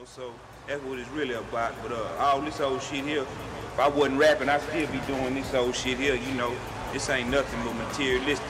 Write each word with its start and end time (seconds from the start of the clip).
know, 0.00 0.06
so 0.06 0.32
that's 0.66 0.82
what 0.84 0.98
it's 0.98 1.08
really 1.10 1.34
about. 1.34 1.74
But 1.82 1.92
uh, 1.92 2.16
all 2.18 2.40
this 2.40 2.60
old 2.60 2.82
shit 2.82 3.04
here, 3.04 3.22
if 3.22 3.78
I 3.78 3.88
wasn't 3.88 4.18
rapping, 4.18 4.48
I'd 4.48 4.62
still 4.62 4.86
be 4.88 4.98
doing 5.06 5.34
this 5.34 5.52
old 5.54 5.74
shit 5.74 5.98
here, 5.98 6.14
you 6.14 6.34
know. 6.34 6.54
This 6.92 7.08
ain't 7.10 7.30
nothing 7.30 7.60
but 7.64 7.74
materialistic, 7.88 8.46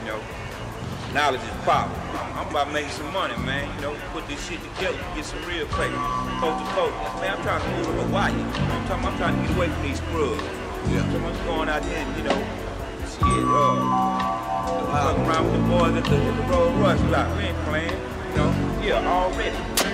you 0.00 0.08
know. 0.08 0.20
Knowledge 1.14 1.40
is 1.40 1.64
power. 1.64 1.88
I'm 2.36 2.48
about 2.48 2.70
making 2.72 2.90
some 2.90 3.10
money, 3.12 3.36
man. 3.38 3.64
You 3.76 3.82
know, 3.82 3.96
put 4.12 4.26
this 4.28 4.46
shit 4.46 4.60
together, 4.74 4.98
get 5.14 5.24
some 5.24 5.42
real 5.46 5.66
paper, 5.66 5.96
coast 6.40 6.60
to 6.60 6.70
coast. 6.76 6.94
Man, 7.20 7.36
I'm 7.36 7.42
trying 7.42 7.62
to 7.62 7.68
move 7.76 7.86
to 7.86 8.02
Hawaii. 8.04 8.32
I'm 8.34 8.88
talking, 8.88 9.06
I'm 9.06 9.16
trying 9.16 9.36
to 9.36 9.48
get 9.48 9.56
away 9.56 9.68
from 9.68 9.82
these 9.82 9.98
scrubs. 9.98 10.42
Yeah. 10.92 11.10
So 11.10 11.16
I'm 11.18 11.46
going 11.46 11.68
out 11.68 11.82
there, 11.82 11.96
and, 11.96 12.16
you 12.16 12.24
know, 12.24 12.40
shit, 13.08 13.22
uh, 13.24 13.78
fucking 14.92 15.24
around 15.24 15.44
with 15.46 15.54
the 15.54 15.64
boys 15.68 15.94
at 15.96 16.04
the, 16.04 16.16
at 16.16 16.36
the 16.36 16.52
Rolls 16.52 16.74
Royce 16.76 17.10
lot. 17.10 17.36
We 17.36 17.44
ain't 17.44 17.58
playing, 17.64 18.00
you 18.30 18.36
know. 18.36 18.80
Yeah, 18.82 19.08
already. 19.08 19.87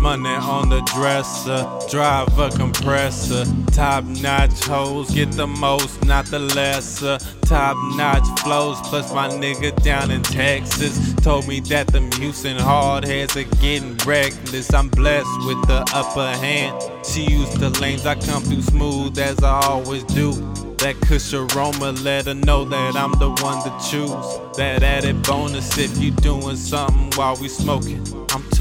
Money 0.00 0.30
on 0.30 0.70
the 0.70 0.80
dresser, 0.94 1.68
drive 1.90 2.38
a 2.38 2.48
compressor. 2.48 3.44
Top 3.70 4.02
notch 4.04 4.64
hoes 4.64 5.10
get 5.10 5.30
the 5.32 5.46
most, 5.46 6.02
not 6.06 6.24
the 6.24 6.38
lesser. 6.38 7.18
Top 7.42 7.76
notch 7.96 8.26
flows, 8.40 8.80
plus 8.88 9.12
my 9.12 9.28
nigga 9.28 9.70
down 9.82 10.10
in 10.10 10.22
Texas 10.22 11.12
told 11.16 11.46
me 11.46 11.60
that 11.60 11.88
them 11.88 12.10
Houston 12.12 12.56
hardheads 12.56 13.36
are 13.36 13.56
getting 13.60 13.94
reckless. 14.06 14.72
I'm 14.72 14.88
blessed 14.88 15.28
with 15.44 15.60
the 15.68 15.84
upper 15.94 16.34
hand. 16.38 16.82
She 17.04 17.24
used 17.26 17.60
the 17.60 17.68
lanes, 17.78 18.06
I 18.06 18.14
come 18.14 18.42
through 18.42 18.62
smooth 18.62 19.18
as 19.18 19.42
I 19.44 19.60
always 19.66 20.04
do. 20.04 20.32
That 20.78 20.96
kush 21.02 21.34
aroma 21.34 21.92
let 21.92 22.24
her 22.24 22.32
know 22.32 22.64
that 22.64 22.96
I'm 22.96 23.12
the 23.18 23.28
one 23.42 23.62
to 23.64 23.90
choose. 23.90 24.56
That 24.56 24.82
added 24.82 25.22
bonus 25.24 25.76
if 25.76 25.98
you 25.98 26.10
doing 26.10 26.56
something 26.56 27.10
while 27.18 27.36
we 27.36 27.48
smoking. 27.48 28.02
I'm. 28.30 28.59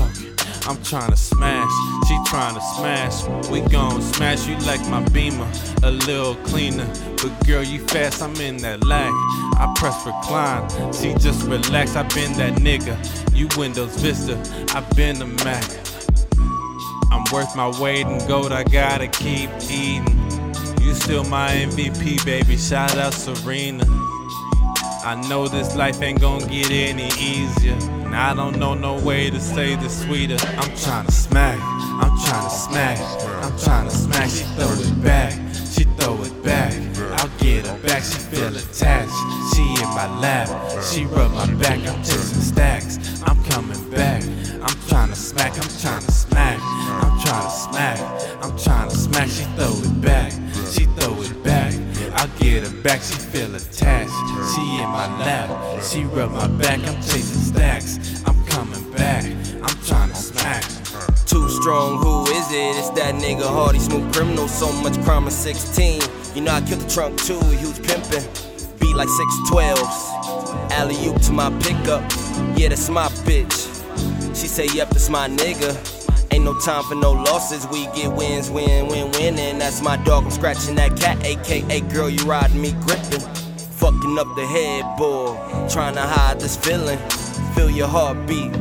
I'm 0.70 0.78
tryna 0.78 1.18
smash, 1.18 1.72
she 2.08 2.14
tryna 2.30 2.62
smash. 2.62 3.50
We 3.50 3.62
gon' 3.72 4.04
smash 4.04 4.48
you 4.48 4.56
like 4.68 4.80
my 4.88 5.02
beamer, 5.10 5.52
a 5.82 5.90
little 5.90 6.36
cleaner. 6.46 6.86
But 7.16 7.48
girl, 7.48 7.64
you 7.64 7.80
fast, 7.88 8.22
I'm 8.22 8.36
in 8.36 8.58
that 8.58 8.84
lag. 8.84 9.10
I 9.58 9.74
press 9.76 10.06
recline, 10.06 10.70
she 10.94 11.16
just 11.16 11.48
relax. 11.48 11.96
I 11.96 12.04
been 12.10 12.34
that 12.34 12.60
nigga. 12.60 12.96
You 13.36 13.48
Windows 13.58 14.00
Vista, 14.00 14.38
I 14.76 14.82
been 14.94 15.18
the 15.18 15.26
Mac. 15.44 15.66
I'm 17.12 17.24
worth 17.34 17.56
my 17.56 17.70
weight 17.82 18.06
in 18.06 18.20
gold, 18.28 18.52
I 18.52 18.64
gotta 18.64 19.08
keep 19.08 19.50
eating. 19.72 20.06
You 20.84 20.94
still 20.94 21.24
my 21.24 21.50
MVP, 21.50 22.24
baby. 22.24 22.58
Shout 22.58 22.96
out 22.96 23.16
Serena. 23.16 23.86
I 25.02 25.16
know 25.30 25.48
this 25.48 25.76
life 25.78 26.02
ain't 26.02 26.20
gonna 26.20 26.46
get 26.48 26.72
any 26.72 27.08
easier. 27.18 27.78
And 28.06 28.16
I 28.16 28.34
don't 28.34 28.60
know 28.60 28.74
no 28.74 29.00
way 29.00 29.30
to 29.30 29.40
say 29.40 29.76
this 29.76 30.04
sweeter. 30.04 30.36
I'm 30.58 30.70
tryna 30.72 31.12
smack, 31.12 31.58
I'm 31.58 32.12
tryna 32.18 32.50
smack, 32.50 33.00
I'm 33.44 33.54
tryna 33.54 33.92
smack. 33.92 34.30
She 34.30 34.44
throw 34.56 34.70
it 34.70 35.02
back, 35.02 35.32
she 35.54 35.84
throw 35.98 36.22
it 36.22 36.44
back. 36.44 36.74
I'll 37.20 37.30
get 37.40 37.66
her 37.66 37.78
back, 37.80 38.04
she 38.04 38.20
feel 38.20 38.54
attached. 38.56 39.14
She 39.56 39.62
in 39.82 39.90
my 39.96 40.08
lap, 40.20 40.50
she 40.84 41.06
rub 41.06 41.32
my 41.32 41.46
back. 41.54 41.80
I'm 41.88 42.04
chasing 42.04 42.42
stacks, 42.42 43.22
I'm 43.26 43.42
coming 43.46 43.90
back. 43.90 44.22
I'm 44.24 44.78
tryna 44.90 45.16
smack, 45.16 45.54
I'm 45.54 45.70
tryna 45.80 46.12
smack, 46.12 46.60
I'm 46.60 47.20
tryna 47.20 47.52
smack, 47.52 48.00
I'm 48.44 48.52
tryna 48.52 48.92
smack. 48.92 49.30
She 49.30 49.46
throw 49.56 49.72
it 49.72 50.02
back, 50.02 50.32
she 50.74 50.86
throw 50.98 51.22
it 51.22 51.42
back. 51.44 51.74
I'll 52.20 52.28
get 52.38 52.68
her 52.68 52.82
back, 52.82 53.02
she 53.02 53.14
feel 53.14 53.56
attached. 53.56 54.12
She 54.54 54.62
in 54.82 54.90
my 54.90 55.08
lap, 55.24 55.82
she 55.82 56.04
rub 56.04 56.32
my 56.32 56.48
back. 56.48 56.80
I'm 56.80 56.96
chasing 56.96 57.24
stacks, 57.24 58.22
I'm 58.26 58.46
coming 58.46 58.92
back. 58.92 59.24
I'm 59.24 59.78
tryna 59.88 60.14
smack. 60.14 60.66
Her. 60.66 61.14
Too 61.26 61.48
strong, 61.48 61.98
who 62.04 62.24
is 62.24 62.52
it? 62.52 62.76
It's 62.76 62.90
that 63.00 63.16
nigga 63.16 63.48
Hardy, 63.48 63.80
smooth 63.80 64.14
criminal, 64.14 64.50
so 64.50 64.70
much 64.82 65.02
crime 65.06 65.28
at 65.28 65.32
16. 65.32 66.02
You 66.36 66.42
know 66.42 66.52
I 66.52 66.60
killed 66.60 66.82
the 66.82 66.90
trunk 66.90 67.24
too, 67.24 67.40
huge 67.56 67.78
pimpin'. 67.78 68.28
Beat 68.82 68.96
like 68.98 69.08
612s. 69.08 70.72
Alley 70.72 70.98
oop 71.08 71.22
to 71.22 71.32
my 71.32 71.50
pickup, 71.62 72.02
yeah, 72.58 72.68
that's 72.68 72.90
my 72.90 73.08
bitch. 73.24 73.68
She 74.36 74.48
say, 74.48 74.68
yep, 74.74 74.90
that's 74.90 75.10
my 75.10 75.30
nigga. 75.30 75.99
Ain't 76.32 76.44
no 76.44 76.58
time 76.60 76.84
for 76.84 76.96
no 76.96 77.12
losses, 77.12 77.68
we 77.68 77.86
get 77.88 78.12
wins, 78.14 78.50
win, 78.50 78.88
win, 78.88 79.12
win, 79.12 79.40
and 79.40 79.60
that's 79.60 79.82
my 79.82 79.98
dog. 80.04 80.26
I'm 80.26 80.32
scratching 80.32 80.76
that 80.76 80.96
cat, 80.98 81.24
aka 81.26 81.82
girl, 81.82 82.10
you 82.10 82.24
riding 82.24 82.62
me 82.62 82.74
gripping. 82.82 83.22
Fucking 83.80 84.20
up 84.20 84.28
the 84.36 84.46
headboard, 84.46 85.38
trying 85.70 85.96
to 85.96 86.02
hide 86.02 86.40
this 86.40 86.56
feeling. 86.58 87.00
Feel 87.56 87.70
your 87.70 87.88
heartbeat. 87.88 88.54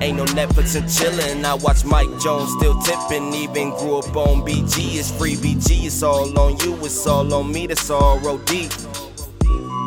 Ain't 0.00 0.16
no 0.16 0.24
Netflix 0.26 0.76
and 0.76 0.86
chillin'. 0.86 1.44
I 1.44 1.54
watch 1.54 1.84
Mike 1.84 2.08
Jones 2.20 2.52
still 2.58 2.80
tippin'. 2.82 3.34
Even 3.34 3.70
grew 3.70 3.98
up 3.98 4.16
on 4.16 4.42
BG. 4.42 4.96
It's 4.96 5.10
free 5.10 5.34
BG. 5.34 5.86
It's 5.86 6.04
all 6.04 6.38
on 6.38 6.56
you. 6.58 6.76
It's 6.84 7.04
all 7.06 7.34
on 7.34 7.50
me. 7.50 7.66
That's 7.66 7.90
all 7.90 8.38
deep. 8.38 8.70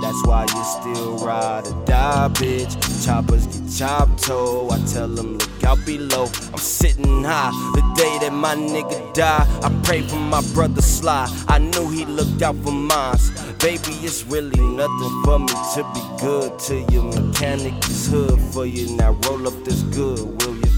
That's 0.02 0.26
why 0.26 0.44
you 0.44 0.64
still 0.64 1.18
ride 1.18 1.68
or 1.68 1.86
die, 1.86 2.30
bitch. 2.34 3.06
Choppers 3.06 3.46
get 3.48 3.70
chopped 3.78 4.24
toe. 4.24 4.70
I 4.70 4.80
tell 4.86 5.08
them, 5.08 5.38
look 5.38 5.64
out 5.64 5.86
below. 5.86 6.26
I'm 6.52 6.58
sitting 6.58 7.24
high 7.24 7.52
the 7.76 7.82
day 7.96 8.18
that 8.22 8.34
my 8.34 8.56
nigga 8.56 9.14
die. 9.14 9.46
I 9.64 9.70
pray 9.84 10.02
for 10.02 10.18
my 10.18 10.42
brother 10.54 10.82
Sly. 10.82 11.28
I 11.48 11.60
knew 11.60 11.90
he 11.90 12.06
looked 12.06 12.42
out 12.42 12.56
for 12.58 12.72
mine. 12.72 13.18
Baby, 13.60 13.94
it's 14.02 14.26
really 14.26 14.60
nothing 14.60 15.24
for 15.24 15.40
me 15.40 15.54
to 15.76 15.84
be 15.94 16.02
good 16.20 16.58
to 16.60 16.82
you. 16.92 17.04
Mechanic 17.04 17.74
is 17.88 18.08
hood 18.08 18.40
for 18.54 18.66
you. 18.66 18.96
Now 18.98 19.12
roll 19.28 19.48
up 19.48 19.64
this 19.64 19.84
good, 19.84 20.20
will 20.20 20.56
you? 20.56 20.72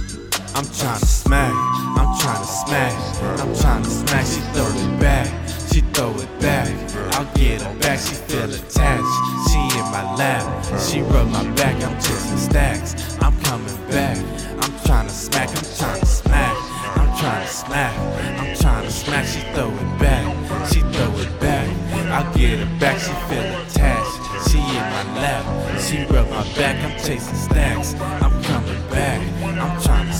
I'm 0.55 0.65
tryna 0.65 1.05
smack, 1.05 1.53
I'm 1.97 2.13
tryna 2.19 2.45
smash, 2.45 3.21
I'm 3.39 3.53
tryna 3.55 3.85
smack. 3.85 4.25
She 4.25 4.39
throw 4.53 4.67
it 4.67 4.99
back, 4.99 5.42
she 5.73 5.81
throw 5.93 6.13
it 6.13 6.29
back. 6.39 6.69
I'll 7.15 7.25
get 7.33 7.63
her 7.63 7.73
back, 7.79 7.97
she 7.97 8.13
feel 8.13 8.45
attached. 8.45 9.15
She 9.49 9.59
in 9.79 9.85
my 9.89 10.05
lap, 10.15 10.43
she 10.79 11.01
rub 11.01 11.27
my 11.29 11.43
back. 11.55 11.81
I'm 11.83 11.95
chasing 11.95 12.37
stacks, 12.37 13.17
I'm 13.21 13.35
coming 13.41 13.75
back. 13.89 14.17
I'm 14.61 14.73
trying 14.85 15.07
to 15.07 15.13
smack, 15.13 15.49
I'm 15.49 15.65
trying 15.77 15.99
to 15.99 16.05
smack, 16.05 16.55
I'm 16.95 17.17
trying 17.17 17.47
to 17.47 17.53
smack, 17.53 17.97
I'm 18.39 18.55
trying 18.55 18.85
to 18.85 18.91
smack. 18.91 19.25
She 19.25 19.39
throw 19.53 19.71
it 19.71 19.99
back, 19.99 20.25
she 20.71 20.81
throw 20.93 21.11
it 21.17 21.39
back. 21.39 21.67
I'll 22.13 22.31
get 22.35 22.59
her 22.59 22.79
back, 22.79 22.99
she 22.99 23.13
feel 23.27 23.47
attached. 23.61 24.51
She 24.51 24.59
in 24.59 24.85
my 24.93 25.03
lap, 25.21 25.43
she 25.81 26.05
rub 26.05 26.29
my 26.29 26.43
back. 26.53 26.83
I'm 26.85 26.95
chasing 27.03 27.35
stacks, 27.35 27.95
I'm 28.21 28.43
coming 28.43 28.81
back. 28.89 29.21
I'm 29.41 29.81
tryna 29.81 30.12